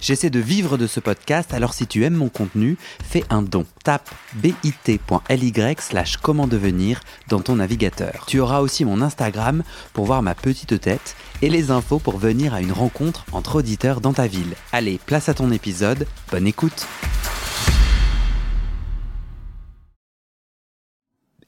[0.00, 3.66] J'essaie de vivre de ce podcast, alors si tu aimes mon contenu, fais un don.
[3.84, 8.24] Tape bit.ly slash comment devenir dans ton navigateur.
[8.26, 12.54] Tu auras aussi mon Instagram pour voir ma petite tête et les infos pour venir
[12.54, 14.54] à une rencontre entre auditeurs dans ta ville.
[14.72, 16.86] Allez, place à ton épisode, bonne écoute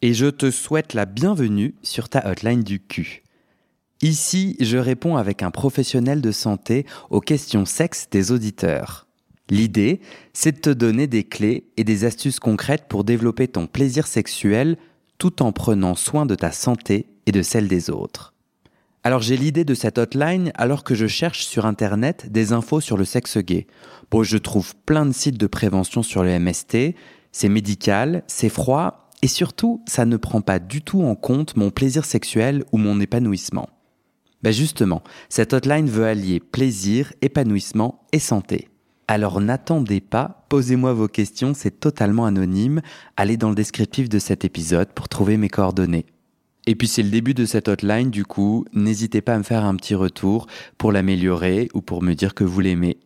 [0.02, 3.23] Et je te souhaite la bienvenue sur ta hotline du cul.
[4.02, 9.06] Ici, je réponds avec un professionnel de santé aux questions sexes des auditeurs.
[9.50, 10.00] L'idée,
[10.32, 14.78] c'est de te donner des clés et des astuces concrètes pour développer ton plaisir sexuel
[15.18, 18.32] tout en prenant soin de ta santé et de celle des autres.
[19.02, 22.96] Alors j'ai l'idée de cette hotline alors que je cherche sur internet des infos sur
[22.96, 23.66] le sexe gay.
[24.23, 26.95] Je trouve plein de sites de prévention sur le MST,
[27.32, 31.70] c'est médical, c'est froid et surtout, ça ne prend pas du tout en compte mon
[31.70, 33.68] plaisir sexuel ou mon épanouissement.
[34.43, 38.69] Ben justement, cette hotline veut allier plaisir, épanouissement et santé.
[39.07, 42.80] Alors n'attendez pas, posez-moi vos questions, c'est totalement anonyme.
[43.16, 46.07] Allez dans le descriptif de cet épisode pour trouver mes coordonnées.
[46.66, 49.65] Et puis c'est le début de cette hotline, du coup, n'hésitez pas à me faire
[49.65, 50.47] un petit retour
[50.79, 52.99] pour l'améliorer ou pour me dire que vous l'aimez.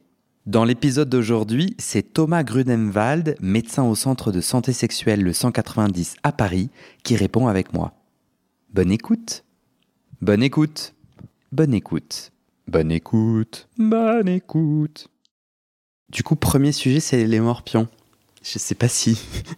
[0.46, 6.32] Dans l'épisode d'aujourd'hui, c'est Thomas Grudenwald, médecin au centre de santé sexuelle le 190 à
[6.32, 6.68] Paris,
[7.02, 7.94] qui répond avec moi.
[8.74, 9.44] Bonne écoute.
[10.20, 10.94] Bonne écoute.
[11.54, 12.32] Bonne écoute.
[12.66, 13.68] Bonne écoute.
[13.78, 15.06] Bonne écoute.
[16.08, 17.86] Du coup, premier sujet, c'est les morpions.
[18.42, 19.16] Je sais pas si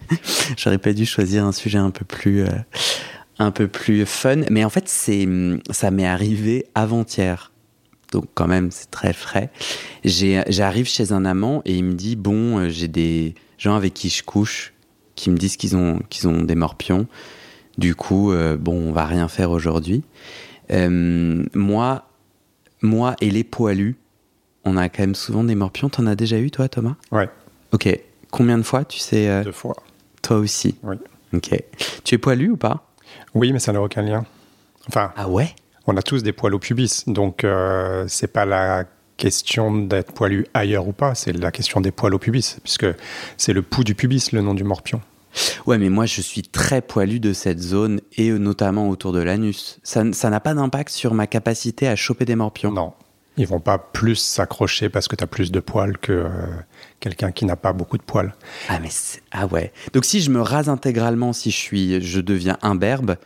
[0.58, 2.50] j'aurais pas dû choisir un sujet un peu plus, euh,
[3.38, 5.26] un peu plus fun, mais en fait, c'est,
[5.70, 7.50] ça m'est arrivé avant-hier.
[8.12, 9.50] Donc quand même, c'est très frais.
[10.04, 14.10] j'arrive chez un amant et il me dit bon, euh, j'ai des gens avec qui
[14.10, 14.74] je couche
[15.14, 17.06] qui me disent qu'ils ont qu'ils ont des morpions.
[17.78, 20.02] Du coup, euh, bon, on va rien faire aujourd'hui.
[20.70, 22.08] Euh, moi,
[22.82, 23.96] moi et les poilus,
[24.64, 25.88] on a quand même souvent des morpions.
[25.88, 26.96] T'en as déjà eu, toi, Thomas?
[27.12, 27.28] Ouais.
[27.72, 27.88] Ok.
[28.30, 29.76] Combien de fois, tu sais euh, Deux fois.
[30.22, 30.76] Toi aussi?
[30.82, 30.96] Oui.
[31.34, 31.50] Ok.
[32.04, 32.86] Tu es poilu ou pas?
[33.34, 34.24] Oui, mais ça n'a aucun lien.
[34.88, 35.54] Enfin, Ah ouais?
[35.86, 38.84] on a tous des poils au pubis, donc euh, c'est pas la
[39.16, 42.86] question d'être poilu ailleurs ou pas, c'est la question des poils au pubis, puisque
[43.36, 45.00] c'est le pouls du pubis, le nom du morpion.
[45.66, 49.78] Ouais, mais moi, je suis très poilu de cette zone et notamment autour de l'anus.
[49.82, 52.92] Ça n'a pas d'impact sur ma capacité à choper des morpions Non,
[53.36, 56.28] ils vont pas plus s'accrocher parce que tu as plus de poils que euh,
[57.00, 58.34] quelqu'un qui n'a pas beaucoup de poils.
[58.68, 58.88] Ah mais
[59.30, 59.72] ah ouais.
[59.92, 63.16] Donc si je me rase intégralement, si je suis, je deviens imberbe,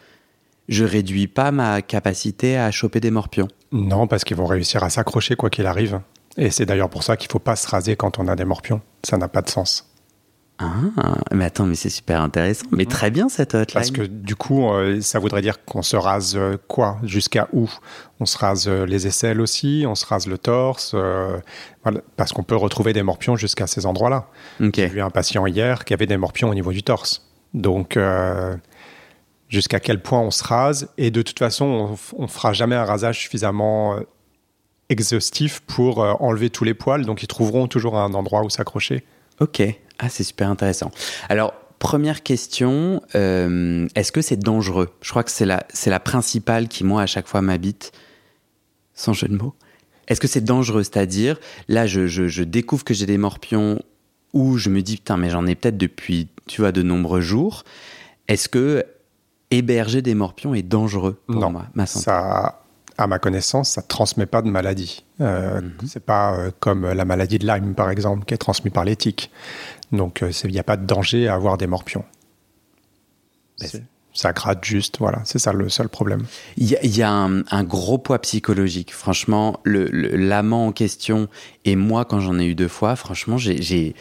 [0.69, 3.48] je réduis pas ma capacité à choper des morpions.
[3.72, 6.00] Non, parce qu'ils vont réussir à s'accrocher quoi qu'il arrive.
[6.37, 8.81] Et c'est d'ailleurs pour ça qu'il faut pas se raser quand on a des morpions.
[9.04, 9.89] Ça n'a pas de sens.
[10.62, 12.66] Ah, mais attends, mais c'est super intéressant.
[12.71, 13.72] Mais très bien cette hotline.
[13.72, 16.98] Parce que du coup, euh, ça voudrait dire qu'on se rase euh, quoi?
[17.03, 17.71] Jusqu'à où?
[18.21, 20.94] On se rase euh, les aisselles aussi, on se rase le torse,
[21.82, 24.26] voilà, parce qu'on peut retrouver des morpions jusqu'à ces endroits-là.
[24.60, 27.27] J'ai vu un patient hier qui avait des morpions au niveau du torse.
[27.54, 27.98] Donc,
[29.48, 30.88] jusqu'à quel point on se rase?
[30.98, 33.97] Et de toute façon, on, on fera jamais un rasage suffisamment
[34.91, 37.06] exhaustif pour enlever tous les poils.
[37.06, 39.04] Donc, ils trouveront toujours un endroit où s'accrocher.
[39.41, 39.62] Ok.
[40.00, 40.90] Ah, c'est super intéressant.
[41.28, 44.88] Alors, première question, euh, est-ce que c'est dangereux?
[45.02, 47.92] Je crois que c'est la, c'est la principale qui, moi, à chaque fois m'habite,
[48.94, 49.54] sans jeu de mots.
[50.08, 50.82] Est-ce que c'est dangereux?
[50.82, 51.38] C'est-à-dire,
[51.68, 53.80] là, je, je- je découvre que j'ai des morpions
[54.32, 57.64] ou je me dis, putain, mais j'en ai peut-être depuis, tu vois, de nombreux jours.
[58.28, 58.84] Est-ce que
[59.50, 62.04] héberger des morpions est dangereux pour non, moi, ma santé?
[62.04, 62.59] Ça,
[63.04, 65.04] à ma connaissance, ça transmet pas de maladie.
[65.20, 68.84] Euh, C'est pas euh, comme la maladie de Lyme, par exemple, qui est transmise par
[68.84, 69.30] les tiques.
[69.92, 72.04] Donc, euh, il n'y a pas de danger à avoir des morpions.
[73.60, 73.68] Ben,
[74.12, 76.24] ça gratte juste, voilà, c'est ça le seul problème.
[76.56, 78.92] Il y a, il y a un, un gros poids psychologique.
[78.92, 81.28] Franchement, l'amant en question
[81.64, 83.94] et moi, quand j'en ai eu deux fois, franchement, j'ai-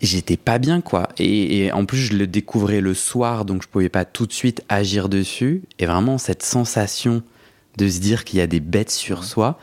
[0.00, 1.10] j'étais pas bien, quoi.
[1.18, 4.32] Et, et en plus, je le découvrais le soir, donc je pouvais pas tout de
[4.32, 5.62] suite agir dessus.
[5.78, 7.22] Et vraiment, cette sensation
[7.80, 9.58] de se dire qu'il y a des bêtes sur soi,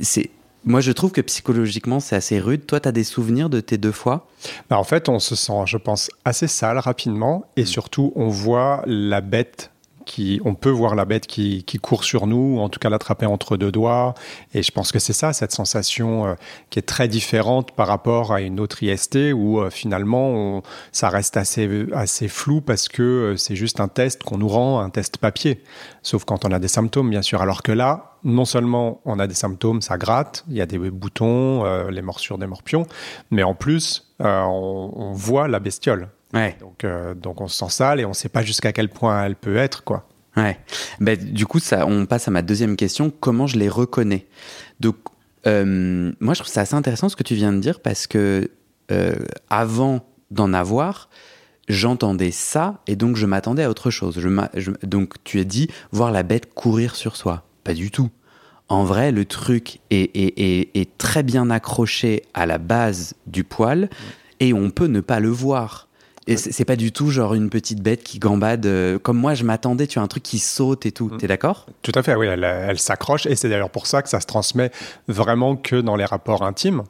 [0.00, 0.30] c'est.
[0.64, 2.66] Moi, je trouve que psychologiquement, c'est assez rude.
[2.66, 4.28] Toi, tu as des souvenirs de tes deux fois?
[4.68, 8.82] Bah, en fait, on se sent, je pense, assez sale rapidement et surtout, on voit
[8.84, 9.70] la bête
[10.06, 12.88] qui, on peut voir la bête qui, qui court sur nous, ou en tout cas
[12.88, 14.14] l'attraper entre deux doigts.
[14.54, 16.34] Et je pense que c'est ça, cette sensation euh,
[16.70, 20.62] qui est très différente par rapport à une autre IST où euh, finalement on,
[20.92, 24.80] ça reste assez, assez flou parce que euh, c'est juste un test qu'on nous rend,
[24.80, 25.62] un test papier.
[26.02, 27.42] Sauf quand on a des symptômes, bien sûr.
[27.42, 30.78] Alors que là, non seulement on a des symptômes, ça gratte, il y a des
[30.78, 32.86] boutons, les morsures des morpions,
[33.30, 36.08] mais en plus, on, on voit la bestiole.
[36.32, 39.24] Donc, euh, donc on se sent sale et on ne sait pas jusqu'à quel point
[39.24, 40.08] elle peut être, quoi.
[40.36, 40.58] Ouais.
[41.00, 43.10] Ben, du coup, ça, on passe à ma deuxième question.
[43.20, 44.26] Comment je les reconnais?
[44.80, 44.96] Donc,
[45.46, 48.50] euh, moi, je trouve ça assez intéressant ce que tu viens de dire parce que
[48.92, 49.14] euh,
[49.48, 51.08] avant d'en avoir,
[51.68, 54.18] j'entendais ça et donc je m'attendais à autre chose.
[54.20, 57.44] Je, donc, tu as dit voir la bête courir sur soi.
[57.64, 58.10] Pas du tout.
[58.68, 63.88] En vrai, le truc est, est, est très bien accroché à la base du poil
[64.40, 65.85] et on peut ne pas le voir.
[66.28, 68.66] Et c'est pas du tout genre une petite bête qui gambade.
[68.66, 71.06] Euh, comme moi, je m'attendais, tu as un truc qui saute et tout.
[71.06, 71.18] Mm.
[71.18, 71.66] T'es d'accord?
[71.82, 72.26] Tout à fait, oui.
[72.26, 73.26] Elle, s'accroche.
[73.26, 74.72] Et c'est d'ailleurs pour ça que ça se transmet
[75.06, 76.82] vraiment que dans les rapports intimes.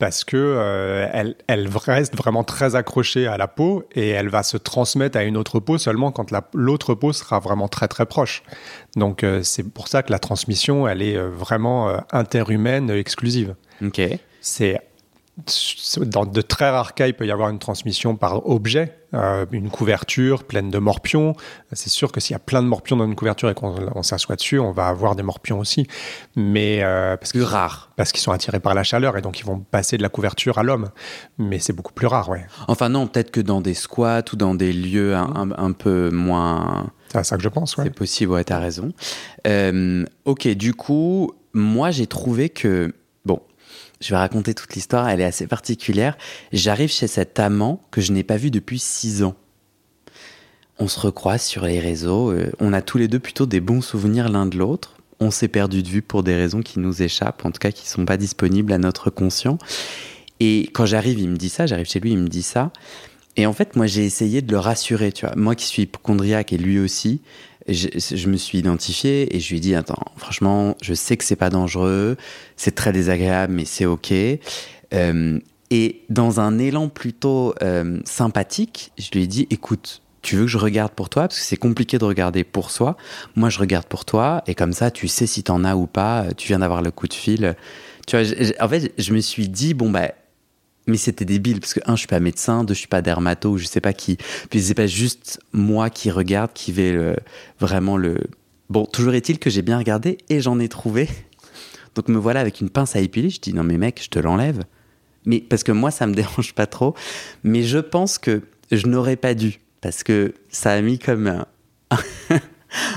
[0.00, 4.42] Parce que euh, elle, elle, reste vraiment très accrochée à la peau et elle va
[4.42, 8.42] se transmettre à une autre peau seulement quand l'autre peau sera vraiment très très proche.
[8.96, 13.54] Donc euh, c'est pour ça que la transmission, elle est vraiment interhumaine exclusive.
[13.82, 14.00] Ok.
[14.40, 14.80] C'est
[16.06, 19.70] dans de très rares cas, il peut y avoir une transmission par objet, euh, une
[19.70, 21.34] couverture pleine de morpions.
[21.72, 24.36] C'est sûr que s'il y a plein de morpions dans une couverture et qu'on s'assoit
[24.36, 25.86] dessus, on va avoir des morpions aussi.
[26.36, 29.44] Mais euh, parce que rare, parce qu'ils sont attirés par la chaleur et donc ils
[29.44, 30.90] vont passer de la couverture à l'homme.
[31.38, 32.46] Mais c'est beaucoup plus rare, ouais.
[32.68, 36.90] Enfin non, peut-être que dans des squats ou dans des lieux un, peu moins.
[37.12, 37.84] C'est ça que je pense, ouais.
[37.84, 38.92] C'est possible, ouais, t'as raison.
[39.46, 42.92] Euh, ok, du coup, moi j'ai trouvé que
[44.00, 46.16] je vais raconter toute l'histoire, elle est assez particulière.
[46.52, 49.34] J'arrive chez cet amant que je n'ai pas vu depuis six ans.
[50.78, 53.82] On se recroise sur les réseaux, euh, on a tous les deux plutôt des bons
[53.82, 54.96] souvenirs l'un de l'autre.
[55.20, 57.84] On s'est perdu de vue pour des raisons qui nous échappent, en tout cas qui
[57.84, 59.58] ne sont pas disponibles à notre conscient.
[60.40, 62.72] Et quand j'arrive, il me dit ça, j'arrive chez lui, il me dit ça.
[63.36, 65.36] Et en fait, moi, j'ai essayé de le rassurer, tu vois.
[65.36, 67.20] Moi qui suis hypochondriaque et lui aussi,
[67.68, 71.36] je, me suis identifié et je lui ai dit attends franchement je sais que c'est
[71.36, 72.16] pas dangereux
[72.56, 74.12] c'est très désagréable mais c'est ok.
[74.92, 75.38] Euh,
[75.72, 80.50] et dans un élan plutôt euh, sympathique je lui ai dit écoute tu veux que
[80.50, 81.28] je regarde pour toi?
[81.28, 82.98] Parce que c'est compliqué de regarder pour soi.
[83.36, 86.26] Moi je regarde pour toi et comme ça tu sais si t'en as ou pas
[86.36, 87.56] tu viens d'avoir le coup de fil.
[88.06, 88.26] Tu vois
[88.60, 90.10] en fait je me suis dit bon bah
[90.86, 93.56] mais c'était débile parce que un je suis pas médecin deux je suis pas dermato
[93.56, 94.16] je sais pas qui.
[94.50, 97.16] Puis c'est pas juste moi qui regarde qui vais
[97.58, 98.18] vraiment le
[98.68, 101.08] bon toujours est-il que j'ai bien regardé et j'en ai trouvé.
[101.94, 103.30] Donc me voilà avec une pince à épiler.
[103.30, 104.64] Je dis non mais mec je te l'enlève.
[105.26, 106.94] Mais parce que moi ça me dérange pas trop.
[107.44, 111.46] Mais je pense que je n'aurais pas dû parce que ça a mis comme un,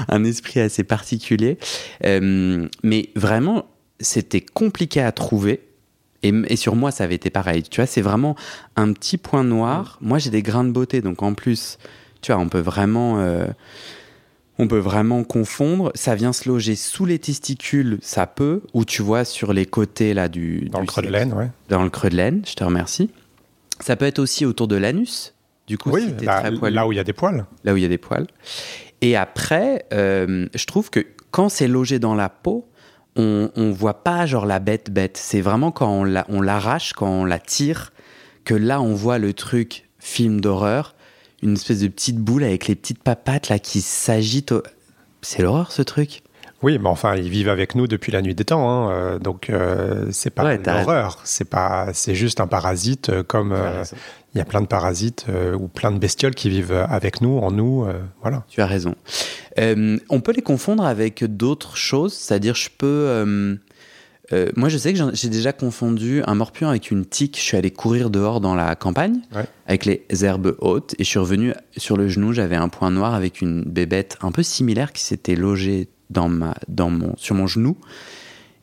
[0.09, 1.57] un esprit assez particulier.
[2.05, 3.65] Euh, mais vraiment
[3.99, 5.61] c'était compliqué à trouver
[6.23, 7.63] et, sur moi, ça avait été pareil.
[7.63, 8.35] Tu vois, c'est vraiment
[8.75, 9.97] un petit point noir.
[10.01, 11.77] Moi, j'ai des grains de beauté, donc en plus,
[12.21, 13.45] tu vois, on peut vraiment, euh,
[14.57, 15.91] on peut vraiment confondre.
[15.95, 20.13] Ça vient se loger sous les testicules, ça peut, ou tu vois sur les côtés
[20.13, 20.69] là du.
[20.71, 21.49] Dans le creux de laine, ouais.
[21.69, 22.41] Dans le creux de laine.
[22.47, 23.09] Je te remercie.
[23.79, 25.33] Ça peut être aussi autour de l'anus.
[25.67, 27.45] Du coup, oui, bah, là où il y a des poils.
[27.63, 28.27] Là où il y a des poils.
[29.01, 32.67] Et après, euh, je trouve que quand c'est logé dans la peau,
[33.15, 35.17] on, on voit pas genre la bête bête.
[35.17, 37.91] C'est vraiment quand on l'arrache, quand on la tire,
[38.45, 40.95] que là on voit le truc film d'horreur,
[41.41, 44.53] une espèce de petite boule avec les petites papates là qui s'agitent.
[45.21, 46.23] C'est l'horreur ce truc?
[46.63, 49.49] Oui, mais enfin, ils vivent avec nous depuis la nuit des temps, hein, euh, donc
[49.49, 53.53] euh, c'est pas ouais, une horreur, c'est pas, c'est juste un parasite euh, comme
[54.33, 55.27] il y a plein de parasites
[55.59, 57.85] ou plein de bestioles qui vivent avec nous, en nous,
[58.21, 58.45] voilà.
[58.49, 58.95] Tu as raison.
[59.57, 63.57] on peut les confondre avec d'autres choses, c'est-à-dire je peux
[64.55, 67.37] moi, je sais que j'ai déjà confondu un morpion avec une tique.
[67.37, 69.19] Je suis allé courir dehors dans la campagne
[69.67, 72.33] avec les herbes hautes et je suis revenu sur le genou.
[72.33, 76.55] J'avais un point noir avec une bébête un peu similaire qui s'était logée dans ma,
[76.67, 77.77] dans mon, sur mon genou.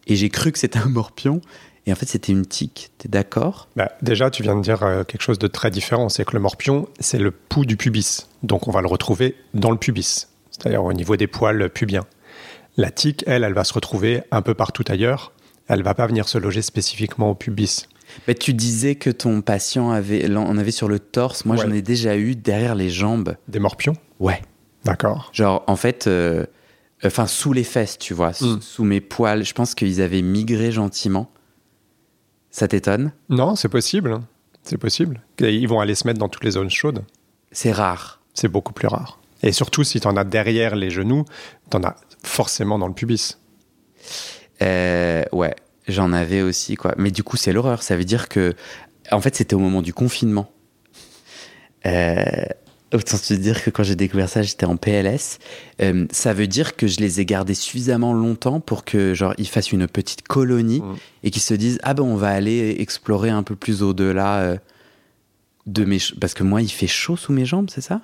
[0.06, 1.40] Et j'ai cru que c'était un morpion.
[1.86, 2.90] Et en fait, c'était une tique.
[2.98, 3.68] T'es d'accord?
[3.76, 6.08] Bah, Déjà, tu viens de dire euh, quelque chose de très différent.
[6.08, 8.28] C'est que le morpion, c'est le pouls du pubis.
[8.42, 12.04] Donc, on va le retrouver dans le pubis, c'est-à-dire au niveau des poils pubiens.
[12.76, 15.32] La tique, elle, elle va se retrouver un peu partout ailleurs.
[15.68, 17.86] Elle va pas venir se loger spécifiquement au pubis.
[18.26, 21.44] Mais tu disais que ton patient avait, en avait sur le torse.
[21.44, 23.36] Moi, j'en ai déjà eu derrière les jambes.
[23.48, 23.94] Des morpions?
[24.18, 24.40] Ouais.
[24.84, 25.30] D'accord.
[25.32, 26.46] Genre, en fait, euh,
[27.04, 28.60] enfin sous les fesses, tu vois, mm.
[28.60, 29.44] sous, mes poils.
[29.44, 31.30] Je pense qu'ils avaient migré gentiment.
[32.50, 33.12] Ça t'étonne?
[33.28, 34.20] Non, c'est possible.
[34.62, 35.22] C'est possible.
[35.38, 37.04] Ils vont aller se mettre dans toutes les zones chaudes.
[37.52, 38.20] C'est rare.
[38.34, 39.18] C'est beaucoup plus rare.
[39.42, 41.24] Et surtout, si tu en as derrière les genoux,
[41.70, 43.38] tu en as forcément dans le pubis.
[44.62, 45.54] Euh, ouais,
[45.88, 46.94] j'en avais aussi, quoi.
[46.98, 47.82] Mais du coup, c'est l'horreur.
[47.82, 48.54] Ça veut dire que,
[49.10, 50.52] en fait, c'était au moment du confinement.
[51.86, 52.24] Euh,
[52.92, 55.38] autant te dire que quand j'ai découvert ça, j'étais en PLS.
[55.82, 59.48] Euh, ça veut dire que je les ai gardés suffisamment longtemps pour que, genre, ils
[59.48, 60.82] fassent une petite colonie
[61.22, 64.56] et qu'ils se disent, ah ben, on va aller explorer un peu plus au-delà euh,
[65.66, 68.00] de mes, parce que moi, il fait chaud sous mes jambes, c'est ça?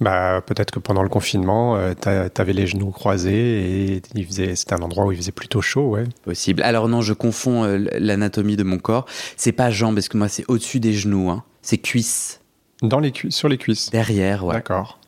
[0.00, 4.54] Bah, peut-être que pendant le confinement, euh, t'a- t'avais les genoux croisés et il faisait,
[4.56, 6.04] c'était un endroit où il faisait plutôt chaud, ouais.
[6.24, 6.62] Possible.
[6.62, 9.06] Alors non, je confonds euh, l'anatomie de mon corps.
[9.36, 11.30] C'est pas jambes, parce que moi, c'est au-dessus des genoux.
[11.30, 11.44] Hein.
[11.62, 12.40] C'est cuisses,
[12.82, 13.90] Dans les sur les cuisses.
[13.90, 14.54] derrière, ouais.
[14.54, 14.98] D'accord.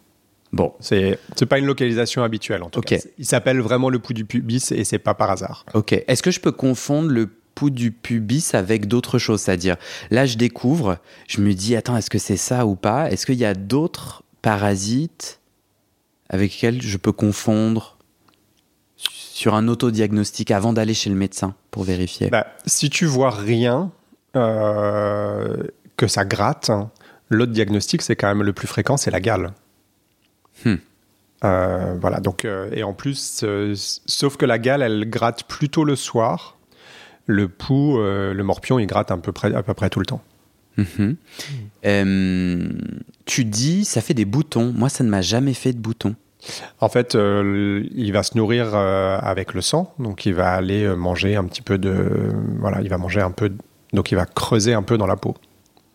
[0.52, 2.96] Bon, C'est, c'est pas une localisation habituelle en tout cas.
[3.18, 5.64] Il s'appelle vraiment le pouls du pubis et c'est pas par hasard.
[5.74, 5.92] ok.
[5.92, 9.42] Est-ce que je peux confondre le pouls du pubis avec d'autres choses?
[9.42, 9.76] C'est-à-dire,
[10.10, 10.98] là, je découvre,
[11.28, 13.12] je me dis, attends, est-ce que c'est ça ou pas?
[13.12, 15.38] Est-ce qu'il y a d'autres parasites
[16.28, 17.96] avec lesquels je peux confondre
[18.96, 22.28] sur un autodiagnostic avant d'aller chez le médecin pour vérifier?
[22.28, 23.92] Bah, si tu vois rien,
[24.36, 25.56] euh,
[25.96, 26.90] que ça gratte, hein,
[27.30, 29.52] l'autre diagnostic, c'est quand même le plus fréquent, c'est la gale.
[30.64, 30.74] Hmm.
[31.44, 35.84] Euh, voilà, donc, euh, et en plus, euh, sauf que la gale, elle gratte plutôt
[35.84, 36.58] le soir.
[37.26, 40.06] Le pouls, euh, le morpion, il gratte à peu près, à peu près tout le
[40.06, 40.22] temps.
[40.76, 41.16] Mhm.
[43.26, 44.72] Tu dis, ça fait des boutons.
[44.76, 46.14] Moi, ça ne m'a jamais fait de boutons.
[46.80, 51.44] En fait, il va se nourrir avec le sang, donc il va aller manger un
[51.44, 53.52] petit peu de, voilà, il va manger un peu,
[53.92, 55.36] donc il va creuser un peu dans la peau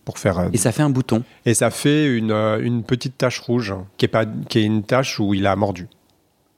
[0.06, 0.40] pour faire.
[0.40, 1.24] euh, Et ça fait un bouton.
[1.46, 4.84] Et ça fait une, euh, une petite tache rouge, qui est, pas, qui est une
[4.84, 5.88] tache où il a mordu.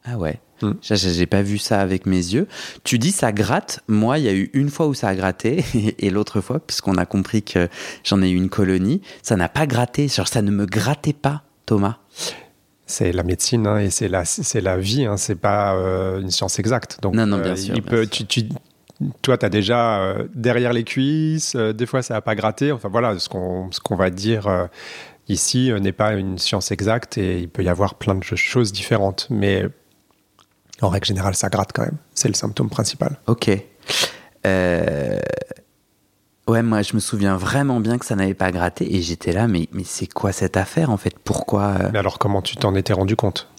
[0.06, 0.40] Ah ouais.
[0.62, 0.72] Hmm.
[0.82, 2.48] J'ai- pas vu ça avec mes yeux.
[2.84, 3.82] Tu dis ça gratte.
[3.88, 5.64] Moi, il y a eu une fois où ça a gratté
[6.00, 7.70] et l'autre fois, puisqu'on a compris que
[8.04, 10.08] j'en ai eu une colonie, ça n'a pas gratté.
[10.08, 11.98] Genre, ça ne me grattait pas, Thomas.
[12.90, 16.32] C'est la médecine hein, et c'est la, c'est la vie, hein, c'est pas euh, une
[16.32, 17.00] science exacte.
[17.02, 18.26] Donc, Non, non, bien euh, sûr, il bien peut, sûr.
[18.26, 18.50] tu, tu-
[19.22, 22.72] toi, tu as déjà euh, derrière les cuisses, euh, des fois ça n'a pas gratté.
[22.72, 24.66] Enfin voilà, ce qu'on qu'on va dire euh,
[25.28, 29.28] ici n'est pas une science exacte et il peut y avoir plein de choses différentes.
[29.30, 29.66] Mais
[30.82, 31.98] en règle générale, ça gratte quand même.
[32.14, 33.18] C'est le symptôme principal.
[33.28, 33.52] Ok.
[36.48, 39.50] Ouais, moi, je me souviens vraiment bien que ça n'avait pas gratté et j'étais là,
[39.50, 41.20] mais, mais c'est quoi cette affaire en fait?
[41.20, 43.50] Pourquoi Mais alors, comment tu t'en étais rendu compte?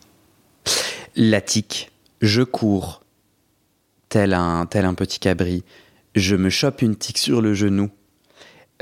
[1.15, 1.93] La tique.
[2.23, 3.03] Je cours,
[4.09, 5.65] tel un, tel un petit cabri.
[6.15, 7.91] Je me chope une tique sur le genou.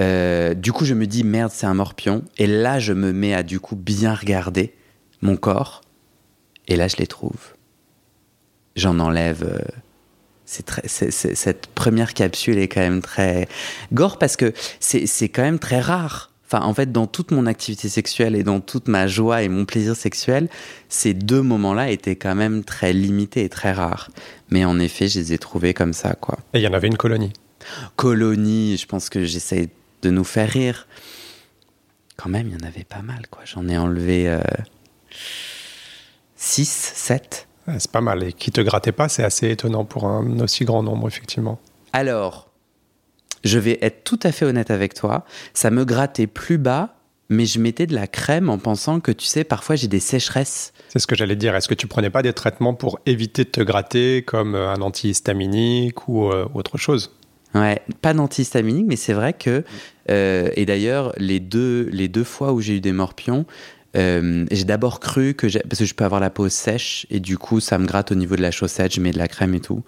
[0.00, 2.24] Euh, du coup, je me dis merde, c'est un morpion.
[2.38, 4.74] Et là, je me mets à du coup bien regarder
[5.22, 5.80] mon corps.
[6.68, 7.54] Et là, je les trouve.
[8.74, 9.44] J'en enlève.
[9.44, 9.58] euh,
[10.44, 13.48] c'est très, cette première capsule est quand même très
[13.92, 16.30] gore parce que c'est quand même très rare.
[16.56, 19.66] Enfin, en fait, dans toute mon activité sexuelle et dans toute ma joie et mon
[19.66, 20.48] plaisir sexuel,
[20.88, 24.10] ces deux moments-là étaient quand même très limités et très rares.
[24.48, 26.38] Mais en effet, je les ai trouvés comme ça, quoi.
[26.54, 27.32] Et il y en avait une colonie.
[27.96, 29.68] Colonie, je pense que j'essaie
[30.00, 30.86] de nous faire rire.
[32.16, 33.42] Quand même, il y en avait pas mal, quoi.
[33.44, 34.34] J'en ai enlevé
[36.36, 37.48] 6, 7.
[37.68, 38.22] Ouais, C'est pas mal.
[38.22, 41.60] Et qui te grattait pas, c'est assez étonnant pour un aussi grand nombre, effectivement.
[41.92, 42.45] Alors,
[43.46, 45.24] je vais être tout à fait honnête avec toi.
[45.54, 46.96] Ça me grattait plus bas,
[47.28, 50.72] mais je mettais de la crème en pensant que, tu sais, parfois j'ai des sécheresses.
[50.88, 51.56] C'est ce que j'allais dire.
[51.56, 54.80] Est-ce que tu prenais pas des traitements pour éviter de te gratter, comme euh, un
[54.80, 57.12] antihistaminique ou euh, autre chose?
[57.54, 59.64] Ouais, pas d'antihistaminique, mais c'est vrai que.
[60.10, 63.46] euh, et d'ailleurs, les deux, les deux fois où j'ai eu des morpions,
[63.96, 65.46] euh, j'ai d'abord cru que.
[65.66, 68.14] Parce que je peux avoir la peau sèche, et du coup, ça me gratte au
[68.14, 69.82] niveau de la chaussette, je mets de la crème et tout.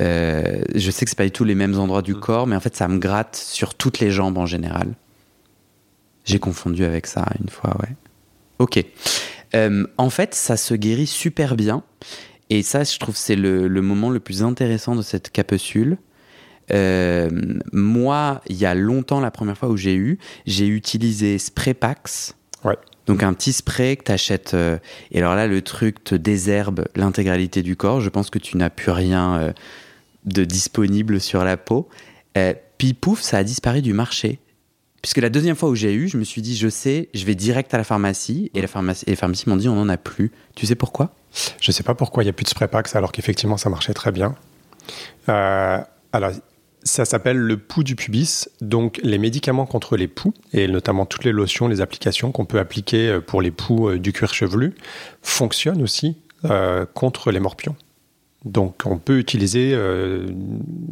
[0.00, 2.60] Euh, je sais que c'est pas du tout les mêmes endroits du corps, mais en
[2.60, 4.94] fait, ça me gratte sur toutes les jambes en général.
[6.24, 7.94] J'ai confondu avec ça une fois, ouais.
[8.58, 8.84] Ok.
[9.54, 11.82] Euh, en fait, ça se guérit super bien.
[12.50, 15.98] Et ça, je trouve, c'est le, le moment le plus intéressant de cette capsule.
[16.72, 17.30] Euh,
[17.72, 22.34] moi, il y a longtemps, la première fois où j'ai eu, j'ai utilisé Spraypax.
[23.06, 24.56] Donc un petit spray que tu achètes.
[25.10, 28.00] et alors là, le truc te désherbe l'intégralité du corps.
[28.00, 29.52] Je pense que tu n'as plus rien euh,
[30.24, 31.88] de disponible sur la peau.
[32.36, 34.38] Euh, puis pouf, ça a disparu du marché.
[35.02, 37.34] Puisque la deuxième fois où j'ai eu, je me suis dit, je sais, je vais
[37.34, 38.50] direct à la pharmacie.
[38.54, 40.32] Et, la pharmacie, et les pharmacies m'ont dit, on n'en a plus.
[40.54, 41.14] Tu sais pourquoi?
[41.60, 44.12] Je sais pas pourquoi il n'y a plus de Spraypax alors qu'effectivement ça marchait très
[44.12, 44.34] bien.
[45.28, 45.78] Euh,
[46.12, 46.30] alors,
[46.84, 48.48] ça s'appelle le pouls du pubis.
[48.60, 52.58] Donc, les médicaments contre les poux, et notamment toutes les lotions, les applications qu'on peut
[52.58, 54.74] appliquer euh, pour les poux euh, du cuir chevelu,
[55.22, 57.74] fonctionnent aussi euh, contre les morpions.
[58.44, 60.26] Donc, on peut utiliser euh,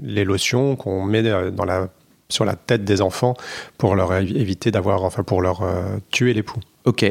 [0.02, 1.90] les lotions qu'on met dans la,
[2.30, 3.34] sur la tête des enfants
[3.76, 6.60] pour leur évi- éviter d'avoir, enfin, pour leur euh, tuer les poux.
[6.86, 7.04] Ok.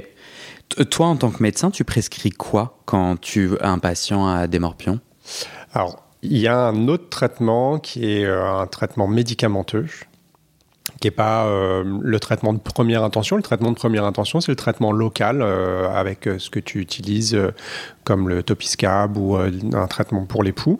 [0.89, 4.57] Toi, en tant que médecin, tu prescris quoi quand tu as un patient à des
[4.57, 4.99] morpions?
[5.73, 9.85] Alors, il y a un autre traitement qui est euh, un traitement médicamenteux,
[10.99, 13.37] qui n'est pas euh, le traitement de première intention.
[13.37, 17.37] Le traitement de première intention, c'est le traitement local euh, avec ce que tu utilises
[18.03, 20.77] comme le topiscab ou un traitement pour les poux.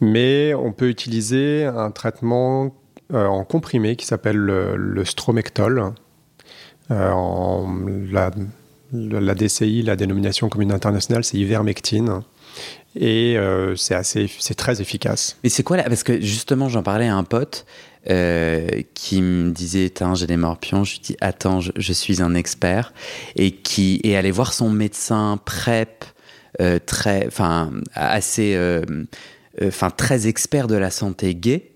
[0.00, 2.74] Mais on peut utiliser un traitement
[3.12, 5.92] en comprimé qui s'appelle le, stromectol.
[6.90, 7.66] en,
[8.10, 8.30] la,
[8.92, 12.22] la, DCI, la dénomination commune internationale, c'est ivermectine
[12.96, 15.36] et euh, c'est assez, c'est très efficace.
[15.42, 17.66] Mais c'est quoi là Parce que justement, j'en parlais à un pote
[18.08, 20.84] euh, qui me disait j'ai des morpions.
[20.84, 22.92] Je lui dis attends, je, suis un expert
[23.36, 26.04] et qui est allé voir son médecin prep
[26.60, 28.58] euh, très, enfin assez,
[29.62, 31.69] enfin très expert de la santé gay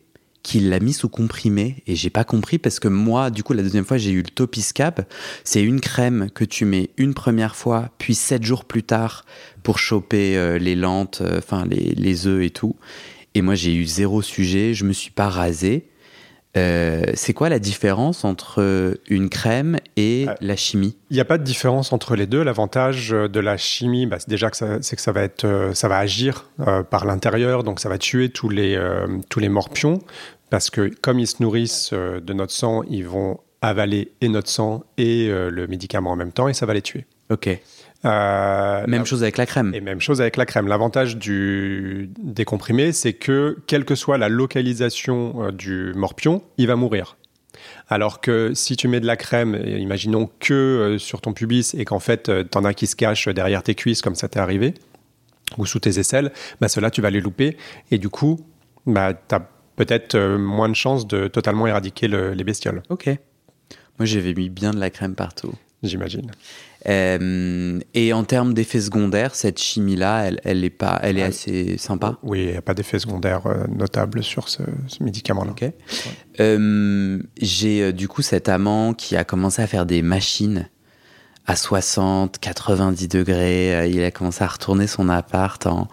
[0.44, 1.82] qu'il l'a mis sous comprimé.
[1.88, 4.30] Et j'ai pas compris parce que moi du coup la deuxième fois j'ai eu le
[4.30, 5.00] Topiscab
[5.42, 9.24] c'est une crème que tu mets une première fois puis sept jours plus tard
[9.64, 12.76] pour choper euh, les lentes euh, enfin les, les œufs et tout.
[13.34, 14.74] Et moi j'ai eu zéro sujet.
[14.74, 15.88] Je me suis pas rasé
[16.56, 20.96] euh, c'est quoi la différence entre une crème et la chimie?
[21.10, 22.42] Il n'y a pas de différence entre les deux.
[22.42, 25.88] L'avantage de la chimie, bah, c'est déjà que ça, c'est que ça va être, ça
[25.88, 26.50] va agir
[26.90, 28.78] par l'intérieur, donc ça va tuer tous les
[29.28, 30.00] tous les morpions
[30.54, 34.48] parce que comme ils se nourrissent euh, de notre sang, ils vont avaler et notre
[34.48, 37.06] sang et euh, le médicament en même temps et ça va les tuer.
[37.28, 37.48] Ok.
[38.04, 39.72] Euh, même chose avec la crème.
[39.74, 40.68] Et même chose avec la crème.
[40.68, 46.76] L'avantage du des comprimés, c'est que quelle que soit la localisation du morpion, il va
[46.76, 47.16] mourir.
[47.88, 52.00] Alors que si tu mets de la crème, imaginons que sur ton pubis et qu'en
[52.00, 54.74] fait tu en as qui se cachent derrière tes cuisses comme ça t'est arrivé,
[55.56, 57.56] ou sous tes aisselles, bah cela tu vas les louper
[57.90, 58.40] et du coup
[58.86, 59.36] bah, tu
[59.76, 62.82] peut-être euh, moins de chances de totalement éradiquer les bestioles.
[62.88, 63.06] Ok.
[63.98, 65.52] Moi, j'avais mis bien de la crème partout.
[65.82, 66.30] J'imagine.
[66.88, 72.18] Euh, et en termes d'effets secondaires, cette chimie-là, elle, est pas, elle est assez sympa?
[72.22, 74.62] Oui, il n'y a pas d'effet secondaire euh, notable sur ce,
[75.00, 75.52] médicament-là.
[75.52, 75.70] Ok.
[77.40, 80.68] J'ai du coup cet amant qui a commencé à faire des machines
[81.46, 83.90] à 60, 90 degrés.
[83.90, 85.88] il a commencé à retourner son appart en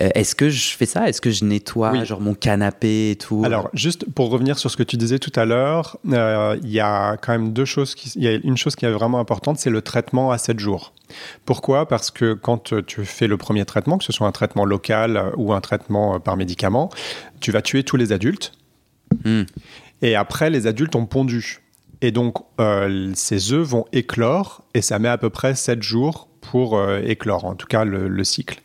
[0.00, 1.08] euh, est-ce que je fais ça?
[1.08, 3.42] Est-ce que je nettoie genre mon canapé et tout?
[3.44, 6.80] Alors, juste pour revenir sur ce que tu disais tout à l'heure, euh, il y
[6.80, 7.96] a quand même deux choses.
[8.14, 10.92] Il y a une chose qui est vraiment importante, c'est le traitement à 7 jours.
[11.44, 11.88] Pourquoi?
[11.88, 15.52] Parce que quand tu fais le premier traitement, que ce soit un traitement local ou
[15.52, 16.90] un traitement par médicament,
[17.40, 18.52] tu vas tuer tous les adultes.
[19.24, 19.44] Hmm.
[20.02, 21.60] Et après, les adultes ont pondu.
[22.02, 26.28] Et donc, euh, ces œufs vont éclore et ça met à peu près 7 jours
[26.40, 28.62] pour éclore, en tout cas le cycle.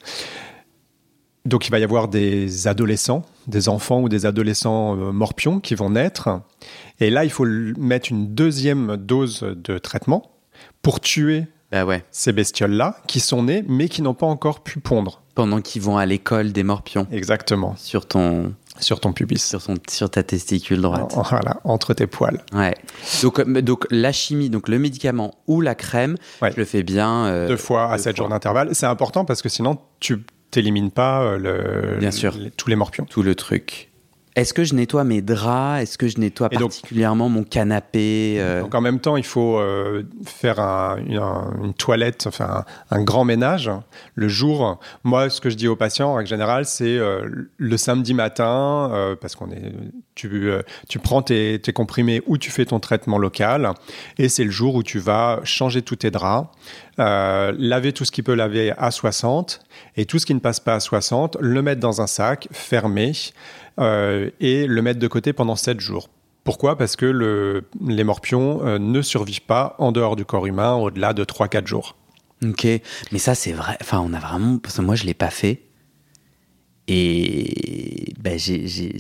[1.46, 5.76] Donc il va y avoir des adolescents, des enfants ou des adolescents euh, morpions qui
[5.76, 6.42] vont naître.
[7.00, 10.32] Et là, il faut mettre une deuxième dose de traitement
[10.82, 12.06] pour tuer bah ouais.
[12.12, 15.22] ces bestioles-là qui sont nées mais qui n'ont pas encore pu pondre.
[15.36, 17.08] Pendant qu'ils vont à l'école des morpions.
[17.12, 17.76] Exactement.
[17.76, 18.54] Sur ton...
[18.80, 19.44] Sur ton pubis.
[19.44, 21.12] Sur, sur ta testicule droite.
[21.30, 22.40] Voilà, entre tes poils.
[22.54, 22.76] Ouais.
[23.22, 27.26] Donc, euh, donc la chimie, donc le médicament ou la crème, je le fais bien.
[27.26, 28.70] Euh, deux fois à sept jours d'intervalle.
[28.74, 32.38] C'est important parce que sinon, tu t'élimines pas euh, le, Bien sûr.
[32.56, 33.06] tous les morpions.
[33.10, 33.90] Tout le truc.
[34.36, 35.84] Est-ce que je nettoie mes draps?
[35.84, 38.62] Est-ce que je nettoie particulièrement mon canapé euh?
[38.62, 43.70] Donc en même temps, il faut euh, faire une, toilette, enfin un, grand ménage
[44.16, 44.80] le jour.
[45.04, 46.98] Moi, ce que je dis aux patients, en règle générale, c'est
[47.58, 49.72] le samedi matin, parce qu'on est,
[50.16, 50.50] tu,
[50.90, 53.74] tu prends tes, tes, comprimés ou tu fais ton traitement local,
[54.18, 56.50] et c'est le jour où tu vas changer tous tes draps,
[56.98, 59.62] laver tout ce qui peut laver à 60,
[59.98, 63.14] et tout ce qui ne passe pas à 60, le mettre dans un sac fermé
[63.80, 66.10] euh, et le mettre de côté pendant 7 jours.
[66.44, 66.78] Pourquoi?
[66.78, 71.14] Parce que le, les morpions euh, ne survivent pas en dehors du corps humain au-delà
[71.14, 71.96] de 3-4 jours.
[72.44, 72.68] Ok,
[73.12, 73.78] mais ça c'est vrai.
[73.80, 74.58] Enfin, on a vraiment.
[74.58, 75.62] Parce que moi je l'ai pas fait.
[76.90, 78.98] Et ben, j'ai.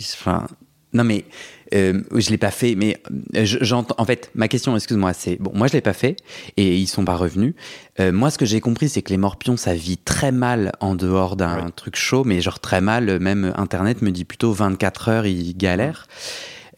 [0.94, 1.26] Non mais
[1.74, 3.02] euh, je l'ai pas fait, mais
[3.36, 3.96] euh, j'entends.
[3.98, 5.52] En fait, ma question, excuse-moi, c'est bon.
[5.56, 6.18] Moi, je l'ai pas fait
[6.58, 7.56] et ils sont pas revenus.
[8.00, 10.96] Euh, moi, ce que j'ai compris, c'est que les morpions, ça vit très mal en
[10.96, 13.20] dehors d'un truc chaud, mais genre très mal.
[13.20, 16.08] Même Internet me dit plutôt 24 heures, ils galèrent.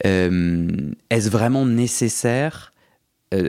[0.06, 0.68] Euh,
[1.10, 2.72] est-ce vraiment nécessaire?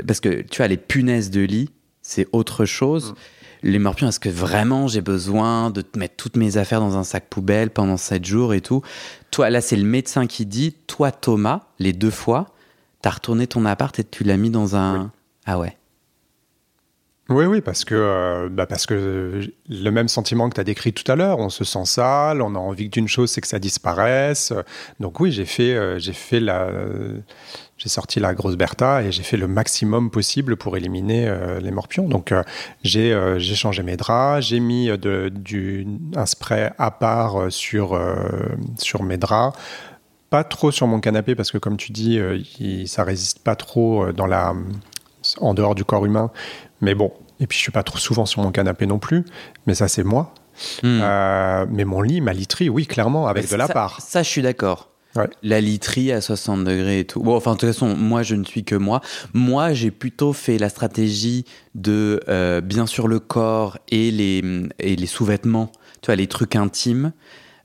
[0.05, 1.71] Parce que tu vois, les punaises de lit,
[2.03, 3.13] c'est autre chose.
[3.13, 3.36] Mm
[3.67, 7.29] les morpions, est-ce que vraiment j'ai besoin de mettre toutes mes affaires dans un sac
[7.29, 8.83] poubelle pendant 7 jours et tout?
[9.31, 12.47] Toi, là, c'est le médecin qui dit, toi, Thomas, les deux fois,
[13.03, 15.11] t'as retourné ton appart et tu l'as mis dans un...
[15.47, 15.76] Ah ouais.
[17.29, 20.93] Oui, oui, parce que, euh, bah parce que le même sentiment que tu as décrit
[20.93, 23.59] tout à l'heure, on se sent sale, on a envie d'une chose, c'est que ça
[23.59, 24.53] disparaisse.
[25.01, 26.71] Donc oui, j'ai fait, euh, j'ai fait la,
[27.79, 31.73] j'ai sorti la grosse Bertha et j'ai fait le maximum possible pour éliminer euh, les
[31.73, 32.09] morpions.
[32.09, 32.33] Donc
[32.85, 34.89] j'ai, j'ai changé mes draps, j'ai mis
[35.33, 35.85] du,
[36.15, 38.01] un spray à part sur,
[38.79, 39.59] sur mes draps.
[40.31, 42.21] Pas trop sur mon canapé parce que comme tu dis,
[42.61, 44.55] il, ça résiste pas trop dans la,
[45.41, 46.31] en dehors du corps humain.
[46.81, 49.25] Mais bon, et puis je suis pas trop souvent sur mon canapé non plus,
[49.67, 50.35] mais ça c'est moi.
[50.83, 51.01] Hmm.
[51.03, 54.01] Euh, mais mon lit, ma literie, oui, clairement, avec de la part.
[54.01, 54.91] Ça, je suis d'accord.
[55.43, 57.23] La literie à 60 degrés et tout.
[57.23, 59.01] Bon, enfin, de toute façon, moi, je ne suis que moi.
[59.33, 64.45] Moi, j'ai plutôt fait la stratégie de, euh, bien sûr, le corps et les,
[64.79, 67.12] et les sous-vêtements, tu vois, les trucs intimes.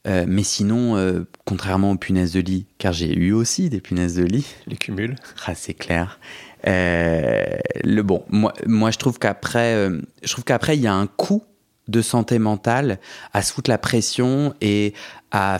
[0.07, 0.95] Euh, mais sinon,
[1.43, 4.47] contrairement aux punaises de lit, car j'ai eu aussi des punaises de lit.
[4.65, 5.17] Les cumuls.
[5.45, 6.21] Ah, c'est clair.
[6.67, 10.93] Euh, le bon, moi, moi je trouve qu'après, euh, je trouve qu'après il y a
[10.93, 11.43] un coût
[11.87, 12.99] de santé mentale
[13.33, 14.93] à se foutre la pression et
[15.31, 15.57] à,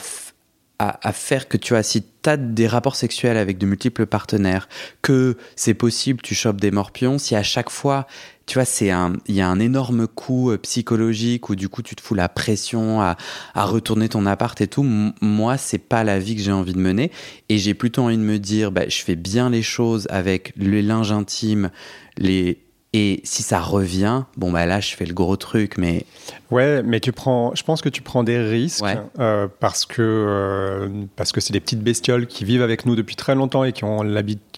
[0.82, 4.68] à, faire que tu as si tu as des rapports sexuels avec de multiples partenaires,
[5.02, 8.08] que c'est possible, tu chopes des morpions, si à chaque fois
[8.48, 11.82] tu vois, c'est un, il y a un énorme coup euh, psychologique où du coup
[11.84, 13.16] tu te fous la pression à,
[13.54, 14.84] à retourner ton appart et tout.
[15.22, 17.12] moi, c'est pas la vie que j'ai envie de mener
[17.48, 20.82] et j'ai plutôt envie de me dire, bah, je fais bien les choses avec le
[20.82, 21.70] linge intime,
[22.18, 22.60] les
[22.94, 26.06] et si ça revient, bon bah là je fais le gros truc, mais
[26.50, 28.84] ouais, mais tu prends, je pense que tu prends des risques
[29.18, 33.16] euh, parce que euh, parce que c'est des petites bestioles qui vivent avec nous depuis
[33.16, 34.04] très longtemps et qui ont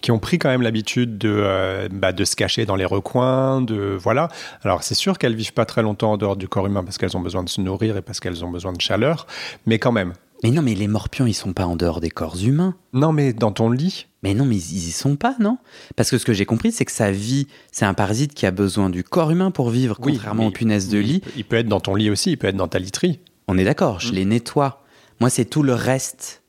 [0.02, 3.60] qui ont pris quand même l'habitude de euh, bah, de se cacher dans les recoins,
[3.60, 4.28] de voilà.
[4.64, 7.16] Alors c'est sûr qu'elles vivent pas très longtemps en dehors du corps humain parce qu'elles
[7.16, 9.28] ont besoin de se nourrir et parce qu'elles ont besoin de chaleur,
[9.64, 10.12] mais quand même.
[10.44, 12.76] Mais non, mais les morpions, ils sont pas en dehors des corps humains.
[12.92, 14.08] Non, mais dans ton lit.
[14.22, 15.56] Mais non, mais ils y sont pas, non?
[15.96, 18.50] Parce que ce que j'ai compris, c'est que sa vie, c'est un parasite qui a
[18.50, 21.22] besoin du corps humain pour vivre, contrairement aux punaises de lit.
[21.38, 23.20] Il peut être dans ton lit aussi, il peut être dans ta literie.
[23.48, 24.14] On est d'accord, je mm.
[24.16, 24.82] les nettoie.
[25.18, 26.42] Moi, c'est tout le reste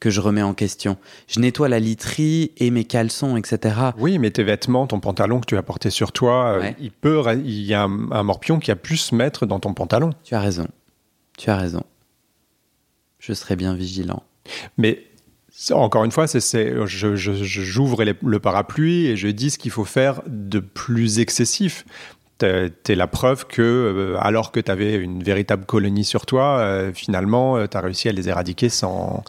[0.00, 0.98] que je remets en question.
[1.26, 3.74] Je nettoie la literie et mes caleçons, etc.
[3.96, 7.22] Oui, mais tes vêtements, ton pantalon que tu as porté sur toi, euh, il peut,
[7.42, 10.10] il y a un morpion qui a pu se mettre dans ton pantalon.
[10.24, 10.68] Tu as raison.
[11.38, 11.84] Tu as raison
[13.26, 14.22] je serai bien vigilant.
[14.76, 15.04] Mais
[15.70, 20.60] encore une fois, c'est, j'ouvre le parapluie et je dis ce qu'il faut faire de
[20.60, 21.84] plus excessif.
[22.38, 26.92] T'es la preuve que, euh, alors que tu avais une véritable colonie sur toi, euh,
[26.92, 29.24] finalement, euh, tu as réussi à les éradiquer sans.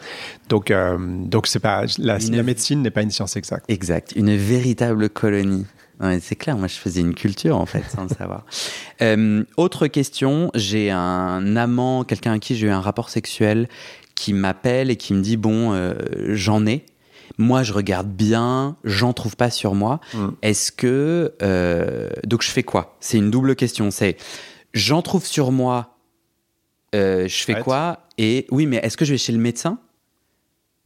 [0.50, 3.64] Donc, donc c'est pas la, la médecine n'est pas une science exacte.
[3.70, 5.66] Exact, une véritable colonie
[6.20, 8.46] c'est clair, moi je faisais une culture en fait sans le savoir.
[9.02, 13.68] Euh, autre question, j'ai un amant, quelqu'un à qui j'ai eu un rapport sexuel
[14.16, 15.96] qui m'appelle et qui me dit bon, euh,
[16.30, 16.86] j'en ai.
[17.38, 20.00] Moi, je regarde bien, j'en trouve pas sur moi.
[20.14, 20.28] Mm.
[20.44, 22.96] Est-ce que euh, donc je fais quoi?
[23.02, 23.92] C'est une double question.
[23.92, 24.16] C'est
[24.74, 25.98] j'en trouve sur moi,
[26.94, 28.08] je fais quoi?
[28.18, 29.78] Et oui, mais est-ce que je vais chez le médecin?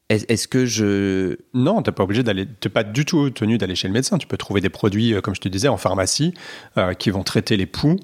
[0.10, 1.38] Est-ce que je...
[1.54, 4.18] Non, t'es pas obligé d'aller, t'es pas du tout tenu d'aller chez le médecin.
[4.18, 6.34] Tu peux trouver des produits, euh, comme je te disais, en pharmacie,
[6.78, 7.98] euh, qui vont traiter les poux.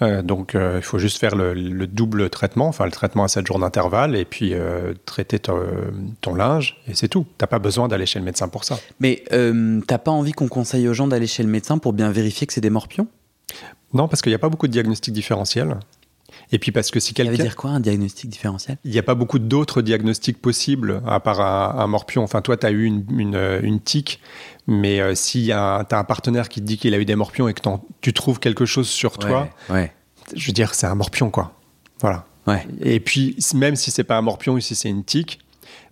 [0.00, 3.58] Euh, donc, il faut juste faire le, double traitement, enfin le traitement à 7 jours
[3.58, 4.54] d'intervalle, et puis
[5.04, 7.26] traiter ton, linge, et c'est tout.
[7.36, 8.78] T'as pas besoin d'aller chez le médecin pour ça.
[8.98, 9.22] Mais
[9.86, 12.54] t'as pas envie qu'on conseille aux gens d'aller chez le médecin pour bien vérifier que
[12.54, 13.06] c'est des morpions?
[13.92, 15.76] Non, parce qu'il n'y a pas beaucoup de diagnostics différentiels.
[16.52, 17.32] Et puis parce que si quelqu'un...
[17.32, 18.78] Ça veut dire quoi un diagnostic différentiel?
[18.84, 22.22] Il n'y a pas beaucoup d'autres diagnostics possibles à part un, morpion.
[22.22, 24.20] Enfin, toi, tu as eu une, une, une, tique,
[24.66, 27.48] mais euh, si tu as un partenaire qui te dit qu'il a eu des morpions
[27.48, 27.60] et que
[28.00, 29.92] tu trouves quelque chose sur toi, ouais.
[30.34, 31.52] je veux dire, c'est un morpion, quoi.
[32.00, 32.26] Voilà.
[32.46, 32.66] Ouais.
[32.80, 35.40] Et puis, même si c'est pas un morpion ou si c'est une tique,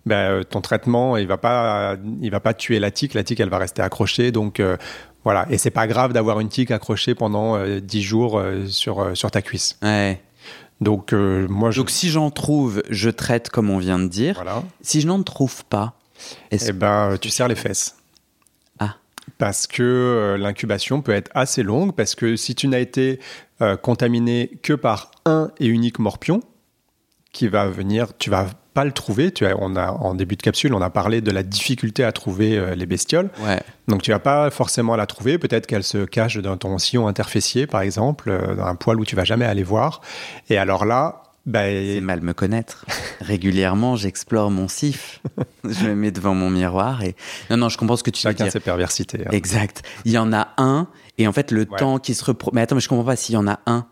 [0.05, 3.13] ben, euh, ton traitement, il va pas, il va pas tuer la tique.
[3.13, 4.31] La tique, elle va rester accrochée.
[4.31, 4.77] Donc, euh,
[5.23, 5.45] voilà.
[5.49, 9.77] Et c'est pas grave d'avoir une tique accrochée pendant 10 jours sur, sur ta cuisse.
[9.81, 10.19] Ouais.
[10.81, 14.35] Donc, euh, moi, Donc, si j'en trouve, je traite comme on vient de dire.
[14.35, 14.63] Voilà.
[14.81, 15.95] Si je n'en trouve pas,
[16.51, 17.97] eh ben, tu serres les fesses.
[18.79, 18.95] Ah.
[19.37, 23.19] Parce que euh, l'incubation peut être assez longue, parce que si tu n'as été
[23.61, 26.41] euh, contaminé que par un et unique morpion,
[27.31, 29.31] qui va venir, tu vas pas le trouver.
[29.31, 32.11] Tu as, on a, en début de capsule, on a parlé de la difficulté à
[32.11, 33.29] trouver euh, les bestioles.
[33.41, 33.59] Ouais.
[33.87, 35.37] Donc tu vas pas forcément la trouver.
[35.37, 39.05] Peut-être qu'elle se cache dans ton sillon interfécier, par exemple, euh, dans un poil où
[39.05, 40.01] tu vas jamais aller voir.
[40.49, 42.85] Et alors là, bah, c'est mal me connaître.
[43.21, 45.21] Régulièrement, j'explore mon sif.
[45.63, 47.15] je me mets devant mon miroir et
[47.49, 48.53] non, non, je comprends ce que tu Chacun veux dire.
[48.53, 49.21] ses perversités.
[49.25, 49.31] Hein.
[49.31, 49.83] Exact.
[50.05, 52.55] Il y en a un et en fait le temps qui se reproduit.
[52.55, 53.87] Mais attends, mais je comprends pas s'il y en a un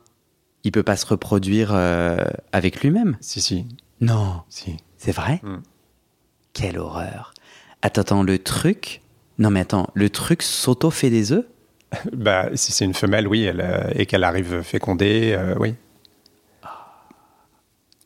[0.63, 2.17] il peut pas se reproduire euh,
[2.51, 3.17] avec lui-même.
[3.21, 3.65] Si, si.
[4.01, 4.41] Non.
[4.49, 4.77] Si.
[4.97, 5.39] C'est vrai?
[5.43, 5.57] Mm.
[6.53, 7.33] Quelle horreur.
[7.81, 9.01] Attends, attends, le truc.
[9.37, 11.45] Non, mais attends, le truc s'auto-fait des œufs?
[12.11, 15.75] Bah, Si c'est une femelle, oui, elle, euh, et qu'elle arrive fécondée, euh, oui.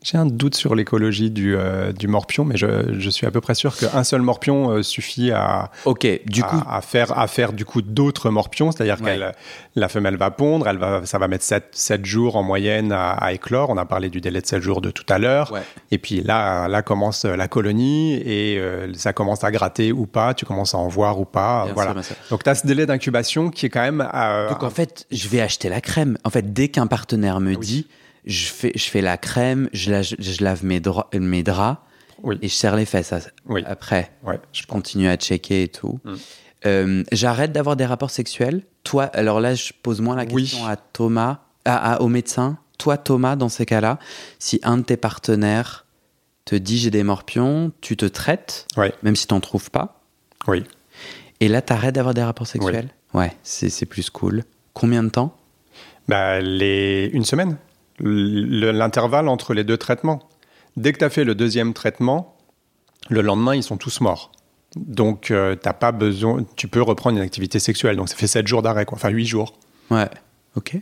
[0.03, 3.39] J'ai un doute sur l'écologie du, euh, du morpion, mais je, je, suis à peu
[3.39, 7.27] près sûr qu'un seul morpion euh, suffit à, ok du à, coup, à faire, à
[7.27, 9.17] faire du coup d'autres morpions, c'est-à-dire Ouais.
[9.19, 12.91] que la femelle va pondre, elle va, ça va mettre 7, 7 jours en moyenne
[12.91, 13.69] à, à éclore.
[13.69, 15.51] On a parlé du délai de 7 jours de tout à l'heure.
[15.51, 15.61] Ouais.
[15.91, 20.33] Et puis là, là commence la colonie et euh, ça commence à gratter ou pas,
[20.33, 21.65] tu commences à en voir ou pas.
[21.65, 21.89] Bien voilà.
[21.91, 22.15] sûr, bien sûr.
[22.31, 24.07] Donc tu as ce délai d'incubation qui est quand même...
[24.15, 26.17] euh, Donc en fait, je vais acheter la crème.
[26.23, 27.57] En fait, dès qu'un partenaire me oui.
[27.59, 27.87] dit,
[28.25, 31.79] je fais, je fais la crème, je, la- je lave mes, dra- mes draps
[32.23, 32.37] Oui.
[32.41, 33.13] et je serre les fesses.
[33.47, 33.63] Oui.
[33.65, 35.99] Après, ouais, je continue à checker et tout.
[36.03, 36.13] Mm.
[36.67, 38.63] Euh, J'arrête d'avoir des rapports sexuels.
[38.83, 40.43] Toi, alors là, je pose moins la Oui.
[40.43, 42.57] question à Thomas, à, à- au médecin.
[42.77, 43.99] Toi, Thomas, dans ces cas-là,
[44.39, 45.85] si un de tes partenaires
[46.45, 48.93] te dit j'ai des morpions, tu te traites, Ouais.
[49.03, 50.01] même si t'en trouves pas.
[50.47, 50.63] Oui.
[51.39, 52.89] Et là, t'arrêtes d'avoir des rapports sexuels?
[53.13, 54.43] Ouais, c'est c'est plus cool.
[54.73, 55.35] Combien de temps?
[56.07, 57.09] Bah, les...
[57.13, 57.57] Une semaine.
[58.03, 60.19] Le- L'intervalle entre les deux traitements.
[60.77, 62.35] Dès que tu as fait le deuxième traitement,
[63.09, 64.31] le lendemain, ils sont tous morts.
[64.77, 66.45] Donc, euh, t'as pas besoin.
[66.55, 67.97] Tu peux reprendre une activité sexuelle.
[67.97, 68.95] Donc, ça fait 7 jours d'arrêt, quoi.
[68.97, 69.57] Enfin, 8 jours.
[69.89, 70.09] Ouais,
[70.55, 70.77] ok.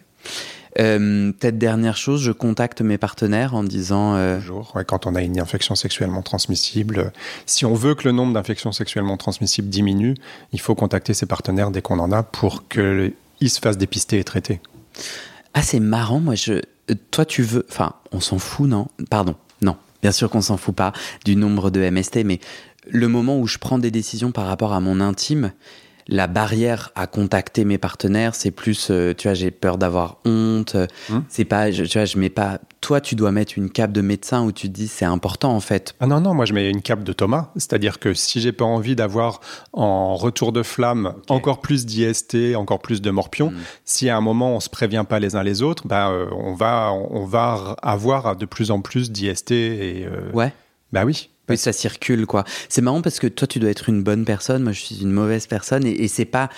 [0.80, 4.72] Euh, Peut-être dernière chose, je contacte mes partenaires en disant euh, Jours.
[4.76, 7.10] Ouais, quand on a une infection sexuellement transmissible, euh,
[7.48, 10.14] si on veut que le nombre d'infections sexuellement transmissibles diminue,
[10.54, 13.14] il faut contacter ses partenaires dès qu'on en a pour qu'ils
[13.50, 14.62] se fassent dépister et traiter.
[15.56, 16.62] Ah, c'est marrant, moi, je.
[16.90, 17.66] Euh, Toi, tu veux.
[17.70, 18.88] Enfin, on s'en fout, non?
[19.10, 19.78] Pardon, non.
[20.02, 20.94] Bien sûr qu'on s'en fout pas
[21.26, 22.40] du nombre de MST, mais
[22.88, 25.52] le moment où je prends des décisions par rapport à mon intime,
[26.10, 30.76] la barrière à contacter mes partenaires, c'est plus, euh, tu vois, j'ai peur d'avoir honte.
[31.10, 31.20] Hmm.
[31.30, 32.60] C'est pas, je- tu vois, je mets pas.
[32.82, 35.60] Toi, tu dois mettre une cape de médecin où tu te dis c'est important en
[35.60, 35.96] fait.
[36.00, 37.50] Ah non, non, moi je mets une cape de Thomas.
[37.56, 39.42] C'est-à-dire que si j'ai pas envie d'avoir
[39.74, 43.58] en retour de flamme encore plus d'IST, encore plus de morpions, Mm.
[43.86, 46.54] si à un moment on se prévient pas les uns les autres, bah, euh, on,
[46.56, 49.52] va, on va avoir de plus en plus d'IST.
[49.52, 50.54] Et, euh, Ouais.
[50.92, 51.30] Bah oui.
[51.50, 52.44] Oui, ça circule quoi.
[52.70, 55.12] C'est marrant parce que toi tu dois être une bonne personne, moi je suis une
[55.12, 56.50] mauvaise personne et, c'est pas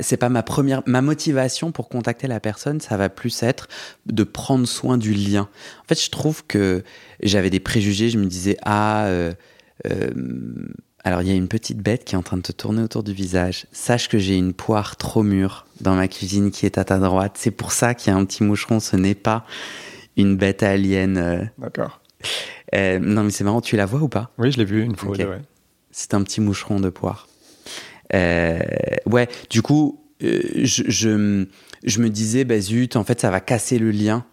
[0.00, 3.68] c'est pas ma première ma motivation pour contacter la personne, ça va plus être
[4.06, 5.48] de prendre soin du lien.
[5.84, 6.82] En fait, je trouve que
[7.22, 9.32] j'avais des préjugés, je me disais ah euh,
[9.90, 10.10] euh,
[11.04, 13.02] alors il y a une petite bête qui est en train de te tourner autour
[13.02, 13.66] du visage.
[13.72, 17.36] Sache que j'ai une poire trop mûre dans ma cuisine qui est à ta droite.
[17.36, 19.46] C'est pour ça qu'il y a un petit moucheron, ce n'est pas
[20.16, 21.16] une bête alien.
[21.16, 21.44] euh.
[21.58, 22.00] D'accord.
[22.74, 24.30] Euh, non mais c'est marrant, tu la vois ou pas?
[24.38, 25.16] Oui, je l'ai vu une fois.
[25.16, 25.42] Ouais.
[25.90, 27.28] C'est un petit moucheron de poire.
[28.14, 28.60] Euh,
[29.06, 31.46] ouais, du coup, euh, je, je,
[31.84, 34.24] je me disais, bah zut, en fait, ça va casser le lien.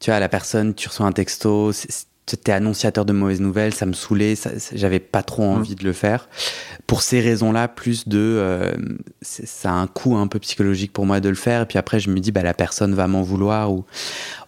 [0.00, 1.72] Tu vois, la personne, tu reçois un texto,
[2.26, 4.34] t'es annonciateur de mauvaises nouvelles, ça me saoulait,
[4.74, 6.28] j'avais pas trop envie de le faire.
[6.86, 8.18] Pour ces raisons-là, plus de.
[8.18, 8.72] euh,
[9.22, 11.62] ça a un coût un peu psychologique pour moi de le faire.
[11.62, 13.72] Et puis après, je me dis, bah, la personne va m'en vouloir.
[13.72, 13.84] Ou...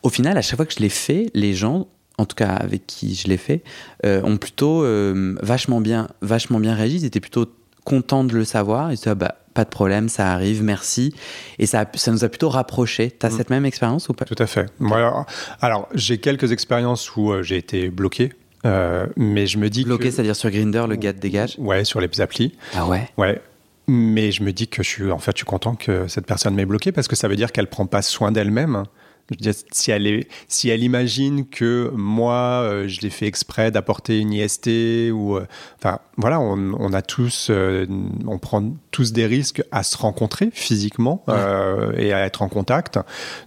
[0.03, 2.87] Au final, à chaque fois que je l'ai fait, les gens, en tout cas avec
[2.87, 3.63] qui je l'ai fait,
[4.05, 6.97] euh, ont plutôt euh, vachement, bien, vachement bien réagi.
[6.97, 7.47] Ils étaient plutôt
[7.85, 8.93] contents de le savoir.
[8.93, 11.15] Ils disaient, ah bah, pas de problème, ça arrive, merci.
[11.59, 13.11] Et ça, ça nous a plutôt rapprochés.
[13.11, 13.37] T'as Mm.
[13.37, 14.25] cette même expérience ou pas?
[14.25, 14.67] Tout à fait.
[14.79, 15.27] Moi,
[15.61, 18.33] alors, j'ai quelques expériences où euh, j'ai été bloqué,
[18.67, 20.11] euh, mais je me dis Bloqué, que...
[20.11, 21.55] c'est-à-dire sur Grinder, le gars te dégage?
[21.59, 22.55] Ouais, sur les applis.
[22.77, 23.09] Ah ouais?
[23.17, 23.41] Ouais.
[23.87, 26.55] Mais je me dis que je suis, en fait, je suis content que cette personne
[26.55, 28.85] m'ait bloqué parce que ça veut dire qu'elle prend pas soin d'elle-même.
[29.73, 35.11] Si elle, si elle imagine que moi, euh, je l'ai fait exprès d'apporter une IST
[35.13, 37.87] ou, euh, enfin, voilà, on, on a tous, euh,
[38.27, 42.99] on prend tous des risques à se rencontrer physiquement euh, et à être en contact.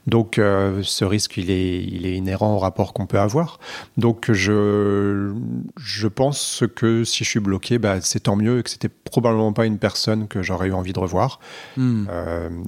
[0.08, 3.60] Donc, euh, ce risque, il est, il est inhérent au rapport qu'on peut avoir.
[3.98, 5.34] Donc, je,
[5.76, 9.52] je pense que si je suis bloqué, bah, c'est tant mieux et que c'était probablement
[9.52, 11.42] pas une personne que j'aurais eu envie de revoir.
[11.76, 12.06] Hmm.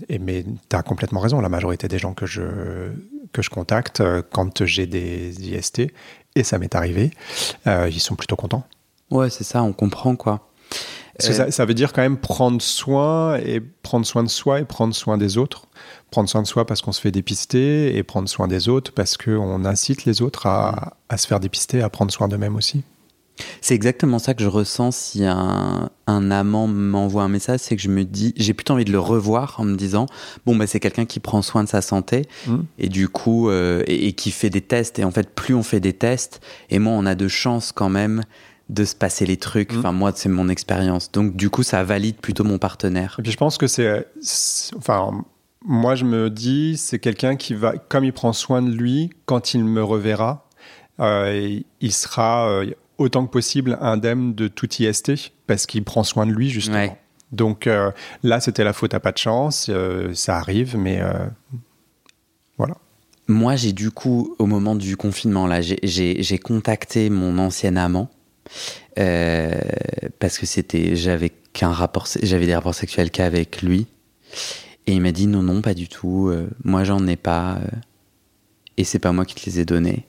[0.10, 1.40] Et, mais tu as complètement raison.
[1.40, 2.42] La majorité des gens que je,
[3.32, 5.84] que je contacte quand j'ai des IST,
[6.36, 7.12] et ça m'est arrivé,
[7.66, 8.68] ils sont plutôt contents.
[9.12, 10.50] Ouais, c'est ça, on comprend quoi.
[11.18, 14.30] Parce que Euh, ça, ça veut dire quand même prendre soin et prendre soin de
[14.30, 15.68] soi et prendre soin des autres.
[16.10, 19.18] Prendre soin de soi parce qu'on se fait dépister et prendre soin des autres parce
[19.18, 22.84] qu'on incite les autres à, à se faire dépister, à prendre soin d'eux-mêmes aussi.
[23.62, 27.82] C'est exactement ça que je ressens si un, un amant m'envoie un message, c'est que
[27.82, 30.06] je me dis, j'ai plutôt envie de le revoir en me disant,
[30.46, 32.58] bon, bah, c'est quelqu'un qui prend soin de sa santé Mm.
[32.78, 35.00] et du coup, euh, et, et qui fait des tests.
[35.00, 37.90] Et en fait, plus on fait des tests, et moins on a de chances quand
[37.90, 38.22] même
[38.70, 39.74] de se passer les trucs.
[39.74, 39.80] Mm.
[39.80, 41.12] Enfin, moi, c'est mon expérience.
[41.12, 43.16] Donc, du coup, ça valide plutôt mon partenaire.
[43.20, 44.08] Et puis je pense que c'est,
[44.78, 45.12] enfin,
[45.66, 49.54] moi je me dis, c'est quelqu'un qui va, comme il prend soin de lui, quand
[49.54, 50.48] il me reverra,
[51.00, 56.26] euh, il sera euh, autant que possible indemne de tout IST parce qu'il prend soin
[56.26, 56.78] de lui justement.
[56.78, 56.98] Ouais.
[57.32, 59.72] Donc euh, là, c'était la faute à pas de chance.
[60.14, 61.02] ça arrive, mais
[62.58, 62.76] voilà.
[63.28, 68.10] Moi, j'ai du coup, au moment du confinement, là, j'ai contacté mon ancien amant
[69.00, 69.60] euh,
[70.20, 73.88] parce que c'était, j'avais qu'un rapport, j'avais des rapports sexuels qu'avec lui,
[74.88, 76.30] et il m'a dit non, non, pas du tout.
[76.30, 77.78] euh, moi, j'en ai pas, euh,
[78.78, 80.06] et c'est pas moi qui te les ai donnés.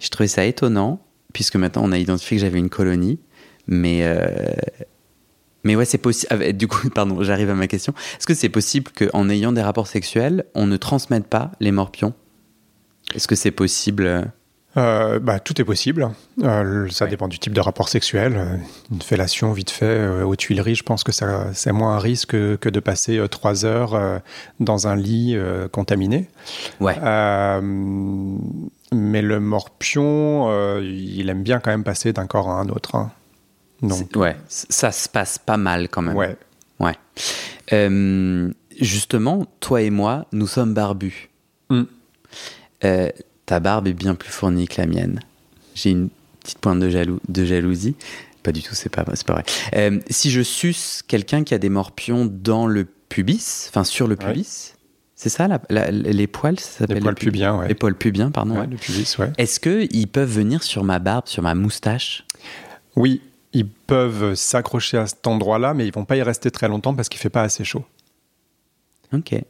[0.00, 1.00] Je trouvais ça étonnant
[1.32, 3.18] puisque maintenant on a identifié que j'avais une colonie,
[3.66, 4.04] mais
[5.66, 6.52] mais ouais, c'est possible.
[6.52, 7.92] Du coup, pardon, j'arrive à ma question.
[8.16, 12.14] Est-ce que c'est possible qu'en ayant des rapports sexuels, on ne transmette pas les morpions?
[13.14, 14.32] Est-ce que c'est possible
[14.76, 16.10] euh, bah, tout est possible.
[16.42, 17.10] Euh, ça Ouais.
[17.10, 18.34] dépend du type de rapport sexuel.
[18.36, 18.56] Euh,
[18.92, 22.68] Une fellation vite fait aux Tuileries, je pense que c'est moins un risque que, que
[22.68, 24.20] de passer trois heures
[24.60, 25.36] dans un lit
[25.72, 26.28] contaminé.
[26.80, 26.96] Ouais.
[28.92, 32.94] Mais le morpion, il aime bien quand même passer d'un corps à un autre.
[32.94, 33.10] hein.
[33.82, 36.16] Donc, Ouais, ça se passe pas mal quand même.
[36.16, 36.36] ouais.
[36.78, 36.94] Ouais.
[37.72, 41.30] Euh, justement, toi et moi, nous sommes barbus.
[41.70, 41.82] Mm.
[42.84, 43.08] Euh,
[43.46, 45.20] ta barbe est bien plus fournie que la mienne.
[45.74, 46.08] J'ai une
[46.42, 47.94] petite pointe de, jalou- de jalousie.
[48.42, 49.44] Pas du tout, c'est pas, vrai.
[49.74, 54.16] Euh, si je suce quelqu'un qui a des morpions dans le pubis, enfin sur le
[54.16, 54.26] Ouais.
[54.32, 54.74] pubis,
[55.16, 57.68] c'est ça, la- la- les poils, ça s'appelle Les poils pubis pubiens, ouais.
[57.68, 58.58] Les poils pubiens, pardon.
[58.60, 59.32] Ouais, le pubis, ouais.
[59.38, 62.24] Est-ce qu'ils peuvent venir sur ma barbe, sur ma moustache?
[62.94, 63.20] Oui,
[63.52, 67.08] ils peuvent s'accrocher à cet endroit-là, mais ils vont pas y rester très longtemps parce
[67.08, 67.84] qu'il fait pas assez chaud.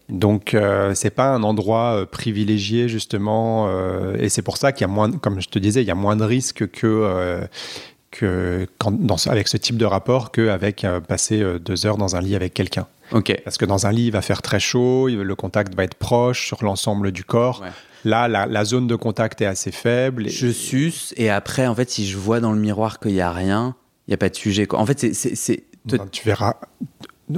[0.08, 4.82] Donc euh, c'est pas un endroit euh, privilégié justement, euh, et c'est pour ça qu'il
[4.86, 7.40] y a moins, comme je te disais, il y a moins de risques que euh,
[8.10, 12.20] que quand, dans, ce- avec ce type de rapport qu'avec passer deux heures dans un
[12.20, 12.86] lit avec quelqu'un.
[13.12, 13.36] Ok.
[13.44, 16.46] Parce que dans un lit, il va faire très chaud, le contact va être proche
[16.46, 17.60] sur l'ensemble du corps.
[17.62, 17.68] Ouais.
[18.04, 20.26] Là, la, la zone de contact est assez faible.
[20.28, 23.20] et- Je suce et après, en fait, si je vois dans le miroir qu'il n'y
[23.20, 23.74] a rien,
[24.06, 24.66] il n'y a pas de sujet.
[24.66, 24.78] Quoi.
[24.78, 25.62] En fait, c'est-
[25.98, 26.54] Ben, tu verras.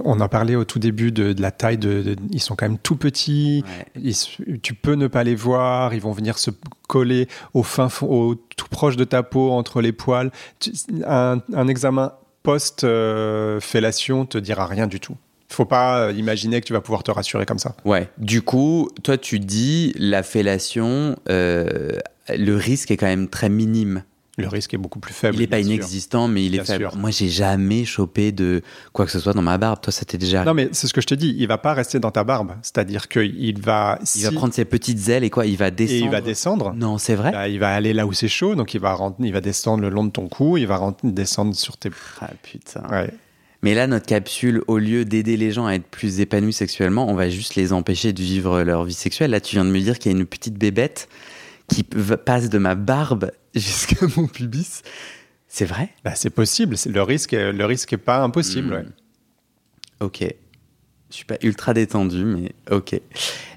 [0.05, 2.67] On a parlé au tout début de, de la taille de, de- Ils sont quand
[2.69, 3.65] même tout petits.
[3.67, 4.03] Ouais.
[4.03, 5.95] Ils tu peux ne pas les voir.
[5.95, 6.51] Ils vont venir se
[6.89, 10.31] coller au fin fond, au, tout proche de ta peau, entre les poils.
[11.07, 15.17] Un, un examen post-fellation te dira rien du tout.
[15.51, 17.75] Il faut pas euh, imaginer que tu vas pouvoir te rassurer comme ça.
[17.87, 18.11] Ouais.
[18.19, 21.93] Du coup, toi, tu dis la fellation, euh,
[22.29, 24.03] le risque est quand même très minime.
[24.39, 25.37] Le risque est beaucoup plus faible.
[25.37, 25.67] Il n'est pas sûr.
[25.73, 26.91] inexistant, mais il est Bien faible.
[26.91, 26.97] sûr.
[26.97, 29.81] Moi, j'ai jamais chopé de quoi que ce soit dans ma barbe.
[29.81, 30.45] Toi, ça t'est déjà.
[30.45, 31.35] Non, mais c'est ce que je te dis.
[31.39, 32.53] Il va pas rester dans ta barbe.
[32.63, 33.99] C'est-à-dire qu'il va.
[34.15, 36.05] il va prendre ses petites ailes et quoi Il va et descendre.
[36.05, 36.73] il va descendre.
[36.75, 37.33] Non, c'est vrai.
[37.33, 39.89] Bah, il va aller là où c'est chaud, donc il va, il va descendre le
[39.91, 41.91] long de ton cou, il va descendre sur tes.
[42.21, 42.83] Ah putain.
[42.91, 43.11] Ouais.
[43.63, 47.15] Mais là, notre capsule, au lieu d'aider les gens à être plus épanouis sexuellement, on
[47.15, 49.33] va juste les empêcher de vivre leur vie sexuelle.
[49.33, 51.09] Là, tu viens de me dire qu'il y a une petite bébête
[51.69, 54.83] qui passe de ma barbe jusqu'à mon pubis.
[55.47, 55.91] C'est vrai?
[56.05, 58.69] Bah, c'est possible, c'est- le risque, est- le risque est pas impossible.
[58.69, 58.73] Hmm.
[58.73, 58.85] ouais.
[60.01, 60.25] Ok.
[61.11, 63.01] Je suis pas ultra détendu, mais ok.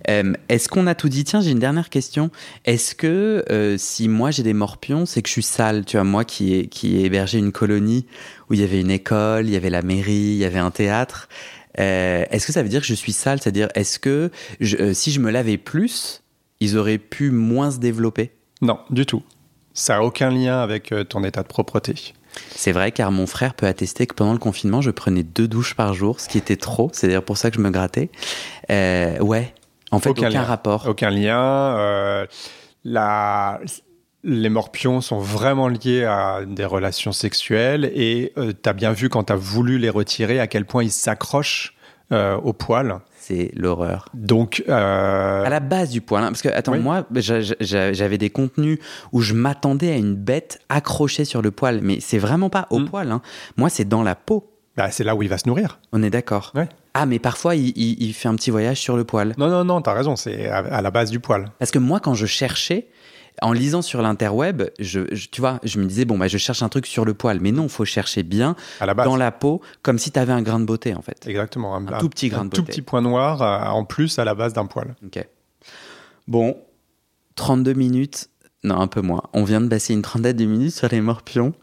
[0.09, 1.25] Euh, Est-ce qu'on a tout dit?
[1.25, 2.31] Tiens, j'ai une dernière question.
[2.63, 6.05] Est-ce que euh, si moi j'ai des morpions, c'est que je suis sale Tu vois,
[6.05, 8.05] moi qui ai, qui ai hébergé une colonie
[8.49, 10.71] où il y avait une école, il y avait la mairie, il y avait un
[10.71, 11.27] théâtre.
[11.79, 13.41] euh, est-ce que ça veut dire que je suis sale?
[13.41, 16.20] C'est-à-dire, est-ce que je- euh, si je me lavais plus,
[16.61, 18.31] ils auraient pu moins se développer?
[18.61, 19.21] Non, du tout.
[19.73, 22.13] Ça n'a aucun lien avec euh, ton état de propreté.
[22.55, 25.75] C'est vrai, car mon frère peut attester que pendant le confinement, je prenais deux douches
[25.75, 26.89] par jour, ce qui était trop.
[26.93, 28.09] C'est d'ailleurs pour ça que je me grattais.
[28.69, 29.53] Euh, ouais.
[29.91, 30.43] En fait, aucun, lien.
[30.43, 30.85] rapport.
[30.87, 31.37] Aucun lien.
[31.77, 32.25] euh,
[32.85, 33.59] la-
[34.23, 39.23] Les morpions sont vraiment liés à des relations sexuelles et tu as bien vu quand
[39.25, 41.73] tu as voulu les retirer à quel point ils s'accrochent
[42.11, 42.99] euh, au poil.
[43.17, 44.09] C'est l'horreur.
[44.15, 46.79] Donc, euh, À la base du poil, hein, parce que attends, Oui.
[46.79, 48.79] moi, j'a- j'a- j'avais des contenus
[49.11, 52.79] où je m'attendais à une bête accrochée sur le poil, mais c'est vraiment pas au
[52.79, 52.85] Mm.
[52.89, 53.11] poil.
[53.11, 53.21] hein.
[53.57, 54.47] Moi, c'est dans la peau.
[54.77, 55.79] bah, c'est là où il va se nourrir.
[55.91, 56.53] On est d'accord.
[56.55, 56.67] Ouais.
[56.93, 59.33] Ah, mais parfois, il, il- il fait un petit voyage sur le poil.
[59.37, 61.51] Non, non, non, tu as raison, c'est à, à la base du poil.
[61.59, 62.87] Parce que moi, quand je cherchais,
[63.41, 66.61] en lisant sur l'interweb, je, je- tu vois, je me disais, bon, bah, je cherche
[66.63, 67.39] un truc sur le poil.
[67.41, 69.05] Mais non, faut chercher bien À la base.
[69.05, 71.25] dans la peau, comme si tu avais un grain de beauté, en fait.
[71.27, 71.75] Exactement.
[71.75, 74.35] Un tout petit grain un de tout petit point noir euh, en plus à la
[74.35, 74.95] base d'un poil.
[75.05, 75.25] Ok.
[76.27, 76.57] Bon,
[77.35, 78.29] 32 minutes.
[78.63, 79.23] Non, un peu moins.
[79.33, 81.53] On vient de passer une trentaine de minutes sur les morpions.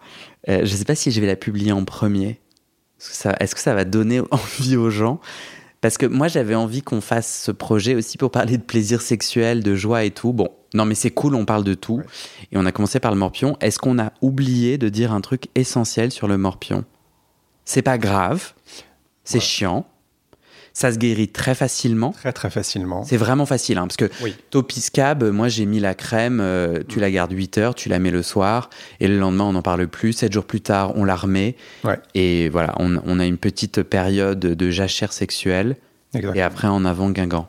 [0.48, 2.40] Euh, je sais pas si je vais la publier en premier.
[3.00, 5.20] Est-ce que ça, est-ce que ça va donner envie aux gens?
[5.80, 9.62] Parce que moi, j'avais envie qu'on fasse ce projet aussi pour parler de plaisir sexuel,
[9.62, 10.32] de joie et tout.
[10.32, 11.96] Bon, non, mais c'est cool, on parle de tout.
[11.98, 12.04] Ouais.
[12.52, 13.56] Et on a commencé par le morpion.
[13.60, 16.84] Est-ce qu'on a oublié de dire un truc essentiel sur le morpion?
[17.64, 18.52] C'est pas grave.
[19.24, 19.44] C'est Ouais.
[19.44, 19.86] chiant.
[20.74, 22.12] Ça se guérit très facilement.
[22.12, 23.02] Très très facilement.
[23.02, 24.36] C'est vraiment facile, hein, parce que Oui.
[24.50, 28.12] Topiscab, moi j'ai mis la crème, euh, tu la gardes 8 heures, tu la mets
[28.12, 30.12] le soir, et le lendemain on n'en parle plus.
[30.12, 31.56] 7 jours plus tard, on la remet.
[31.82, 31.98] Ouais.
[32.14, 35.76] Et voilà, on, on a une petite période de jachère sexuelle,
[36.14, 37.48] et après en avant Guingamp.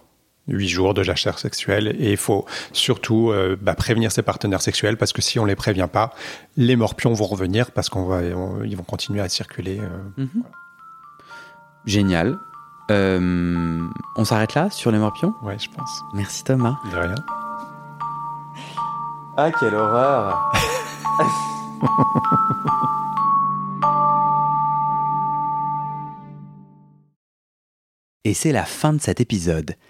[0.50, 4.98] 8 jours de jachère sexuelle et il faut surtout euh, bah, prévenir ses partenaires sexuels
[4.98, 6.12] parce que si on les prévient pas,
[6.58, 9.80] les morpions vont revenir parce qu'on va, on- ils vont continuer à circuler.
[9.80, 10.26] euh.
[11.86, 12.38] Génial.
[12.92, 13.88] Euh,
[14.18, 15.34] on s'arrête là sur les morpions?
[15.44, 16.02] Ouais, je pense.
[16.14, 16.78] Merci Thomas.
[16.92, 17.16] De rien.
[19.38, 20.52] Ah, quelle horreur
[28.26, 29.76] Et c'est la fin de cet épisode.